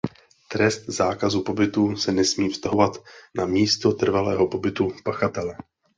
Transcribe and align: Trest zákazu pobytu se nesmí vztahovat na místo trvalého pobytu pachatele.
Trest 0.47 0.85
zákazu 0.89 1.41
pobytu 1.43 1.95
se 1.95 2.11
nesmí 2.11 2.49
vztahovat 2.49 2.97
na 3.35 3.45
místo 3.45 3.93
trvalého 3.93 4.47
pobytu 4.47 4.91
pachatele. 5.03 5.55